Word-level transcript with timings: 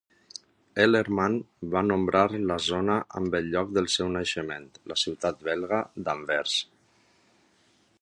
Ellerman 0.85 1.35
va 1.75 1.83
nombrar 1.89 2.23
la 2.53 2.57
zona 2.69 2.97
amb 3.21 3.39
el 3.41 3.51
lloc 3.57 3.71
del 3.77 3.93
seu 3.99 4.11
naixement, 4.19 4.67
la 4.93 5.01
ciutat 5.05 5.49
belga 5.51 5.87
d"Anvers. 6.05 6.61